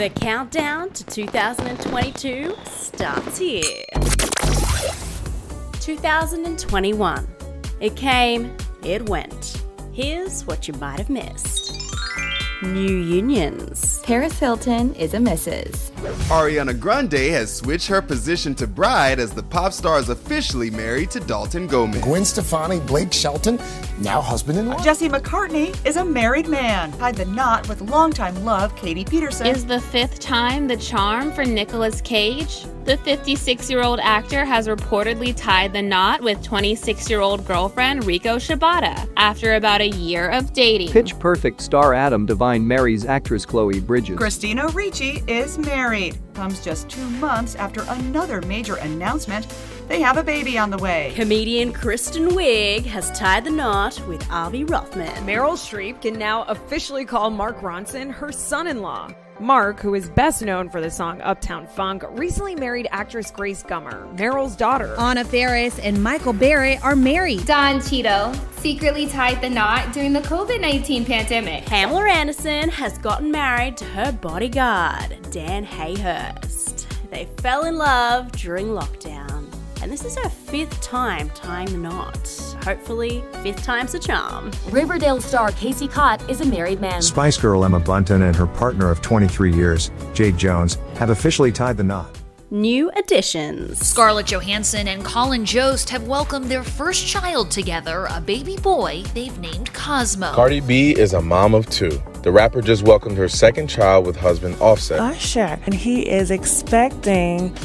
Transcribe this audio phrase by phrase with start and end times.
[0.00, 3.84] The countdown to 2022 starts here.
[5.78, 7.28] 2021.
[7.80, 9.62] It came, it went.
[9.92, 11.78] Here's what you might have missed.
[12.62, 14.02] New unions.
[14.02, 15.90] Paris Hilton is a Mrs.
[16.28, 21.10] Ariana Grande has switched her position to bride as the pop star is officially married
[21.12, 22.02] to Dalton Gomez.
[22.02, 23.58] Gwen Stefani, Blake Shelton,
[24.00, 24.84] now husband and wife.
[24.84, 26.92] Jesse McCartney is a married man.
[26.98, 29.46] Tied the knot with longtime love Katie Peterson.
[29.46, 32.66] Is the fifth time the charm for Nicolas Cage?
[32.90, 38.02] The 56 year old actor has reportedly tied the knot with 26 year old girlfriend
[38.02, 40.90] Riko Shibata after about a year of dating.
[40.90, 44.18] Pitch Perfect star Adam Devine marries actress Chloe Bridges.
[44.18, 46.18] Christina Ricci is married.
[46.34, 49.46] Comes just two months after another major announcement.
[49.90, 51.12] They have a baby on the way.
[51.16, 55.26] Comedian Kristen Wiig has tied the knot with Avi Rothman.
[55.26, 59.10] Meryl Streep can now officially call Mark Ronson her son in law.
[59.40, 64.16] Mark, who is best known for the song Uptown Funk, recently married actress Grace Gummer,
[64.16, 64.94] Meryl's daughter.
[64.96, 67.44] Anna Faris and Michael Barrett are married.
[67.46, 71.66] Don Cheadle secretly tied the knot during the COVID 19 pandemic.
[71.66, 76.86] Pamela Anderson has gotten married to her bodyguard, Dan Hayhurst.
[77.10, 79.29] They fell in love during lockdown,
[79.82, 82.16] and this is her fifth time tying the knot.
[82.64, 84.50] Hopefully, fifth time's a charm.
[84.70, 87.02] Riverdale star Casey Cott is a married man.
[87.02, 91.76] Spice Girl Emma Bunton and her partner of 23 years, Jade Jones, have officially tied
[91.76, 92.16] the knot.
[92.52, 93.78] New additions.
[93.78, 99.38] Scarlett Johansson and Colin Jost have welcomed their first child together, a baby boy they've
[99.38, 100.32] named Cosmo.
[100.32, 102.02] Cardi B is a mom of two.
[102.22, 104.98] The rapper just welcomed her second child with husband Offset.
[104.98, 107.56] Usher, and he is expecting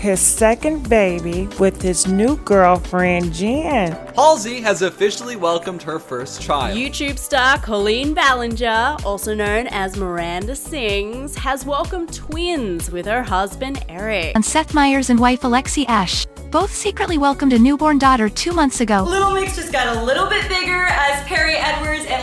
[0.00, 3.92] his second baby with his new girlfriend Jen.
[4.16, 6.76] Halsey has officially welcomed her first child.
[6.78, 13.84] YouTube star Colleen Ballinger, also known as Miranda Sings, has welcomed twins with her husband
[13.90, 14.32] Eric.
[14.34, 18.80] And Seth Meyers and wife Alexi Ash both secretly welcomed a newborn daughter two months
[18.80, 19.04] ago.
[19.04, 20.69] Little Mix just got a little bit bigger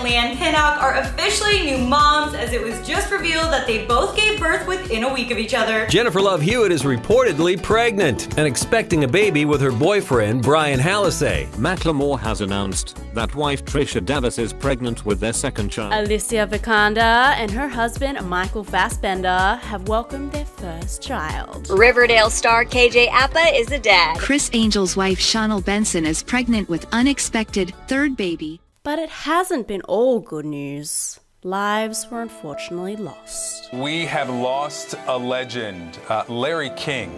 [0.07, 4.40] Leigh-Anne Pinnock are officially new moms as it was just revealed that they both gave
[4.40, 5.85] birth within a week of each other.
[5.88, 11.47] Jennifer Love Hewitt is reportedly pregnant and expecting a baby with her boyfriend Brian Hallisey.
[11.56, 15.91] Macklemore has announced that wife Trisha Davis is pregnant with their second child.
[15.91, 21.69] Alicia Vikander and her husband Michael Fassbender have welcomed their first child.
[21.69, 24.18] Riverdale star KJ Apa is a dad.
[24.19, 28.62] Criss Angel's wife Shawna Benson is pregnant with unexpected third baby.
[28.87, 31.19] But it hasn't been all good news.
[31.43, 33.73] Lives were unfortunately lost.
[33.73, 35.99] We have lost a legend.
[36.07, 37.11] Uh, Larry King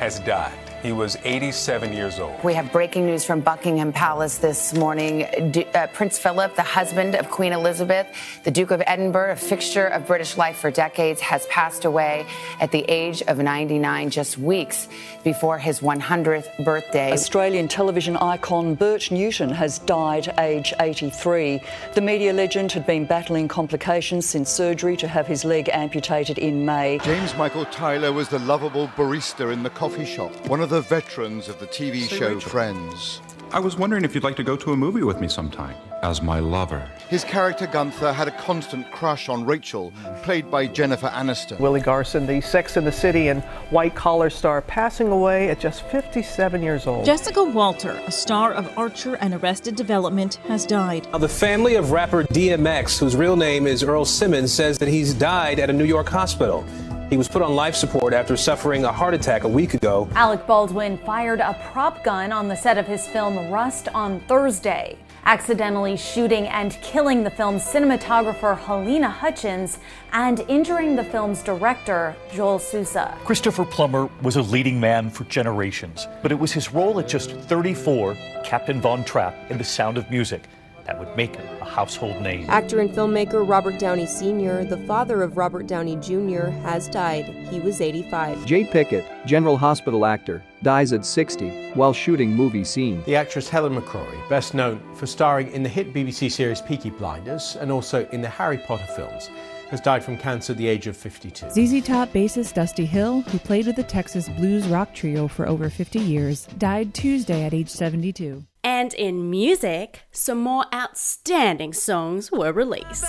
[0.00, 0.71] has died.
[0.82, 2.42] He was 87 years old.
[2.42, 5.28] We have breaking news from Buckingham Palace this morning.
[5.52, 8.08] D- uh, Prince Philip, the husband of Queen Elizabeth,
[8.42, 12.26] the Duke of Edinburgh, a fixture of British life for decades, has passed away
[12.60, 14.88] at the age of 99, just weeks
[15.22, 17.12] before his 100th birthday.
[17.12, 21.62] Australian television icon Bert Newton has died age 83.
[21.94, 26.64] The media legend had been battling complications since surgery to have his leg amputated in
[26.64, 26.98] May.
[27.04, 31.50] James Michael Tyler was the lovable barista in the coffee shop, one of the veterans
[31.50, 32.50] of the TV Say show Rachel.
[32.50, 33.20] Friends.
[33.52, 36.22] I was wondering if you'd like to go to a movie with me sometime as
[36.22, 36.88] my lover.
[37.08, 41.60] His character Gunther had a constant crush on Rachel, played by Jennifer Aniston.
[41.60, 45.82] Willie Garson, the Sex and the City and White Collar star, passing away at just
[45.88, 47.04] 57 years old.
[47.04, 51.06] Jessica Walter, a star of Archer and Arrested Development, has died.
[51.12, 55.12] Now, the family of rapper DMX, whose real name is Earl Simmons, says that he's
[55.14, 56.64] died at a New York hospital.
[57.12, 60.08] He was put on life support after suffering a heart attack a week ago.
[60.14, 64.96] Alec Baldwin fired a prop gun on the set of his film Rust on Thursday,
[65.26, 69.78] accidentally shooting and killing the film's cinematographer Halyna Hutchins
[70.14, 73.14] and injuring the film's director Joel Souza.
[73.26, 77.32] Christopher Plummer was a leading man for generations, but it was his role at just
[77.32, 80.44] 34, Captain Von Trapp, in The Sound of Music,
[80.84, 82.48] that would make him a household name.
[82.48, 87.26] Actor and filmmaker Robert Downey Sr., the father of Robert Downey Jr., has died.
[87.50, 88.44] He was 85.
[88.46, 93.02] Jay Pickett, General Hospital actor, dies at 60 while shooting movie scene.
[93.04, 97.56] The actress Helen McCrory, best known for starring in the hit BBC series Peaky Blinders
[97.56, 99.30] and also in the Harry Potter films,
[99.72, 101.48] has died from cancer at the age of 52.
[101.50, 105.70] ZZ Top bassist Dusty Hill, who played with the Texas blues rock trio for over
[105.70, 108.44] 50 years, died Tuesday at age 72.
[108.62, 113.06] And in music, some more outstanding songs were released.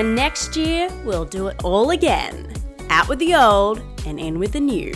[0.00, 2.50] And next year, we'll do it all again.
[2.88, 4.94] Out with the old and in with the new.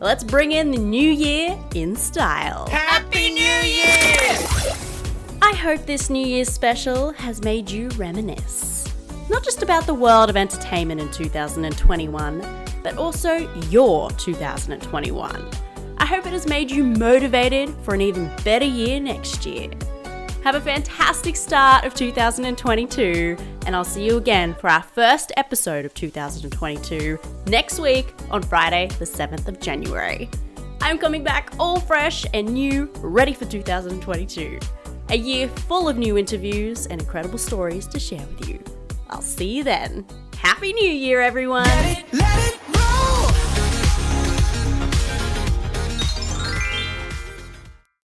[0.00, 2.66] Let's bring in the new year in style.
[2.70, 4.38] Happy New Year!
[5.42, 8.90] I hope this New Year's special has made you reminisce.
[9.28, 12.40] Not just about the world of entertainment in 2021,
[12.82, 13.36] but also
[13.68, 15.50] your 2021.
[15.98, 19.68] I hope it has made you motivated for an even better year next year.
[20.42, 25.84] Have a fantastic start of 2022, and I'll see you again for our first episode
[25.84, 30.30] of 2022 next week on Friday, the 7th of January.
[30.80, 34.58] I'm coming back all fresh and new, ready for 2022.
[35.10, 38.64] A year full of new interviews and incredible stories to share with you.
[39.10, 40.06] I'll see you then.
[40.38, 41.64] Happy New Year, everyone!
[41.64, 42.39] Let